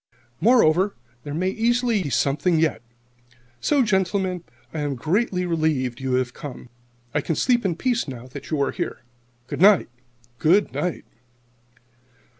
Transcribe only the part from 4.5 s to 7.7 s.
I am greatly relieved you have come. I can sleep